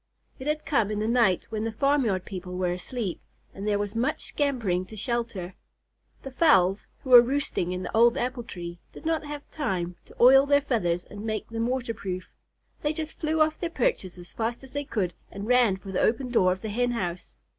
[0.39, 3.21] It had come in the night when the farmyard people were asleep,
[3.53, 5.53] and there was much scampering to shelter.
[6.23, 10.15] The fowls, who were roosting in the old apple tree, did not have time to
[10.19, 12.29] oil their feathers and make them water proof.
[12.81, 16.01] They just flew off their perches as fast as they could and ran for the
[16.01, 17.35] open door of the Hen house.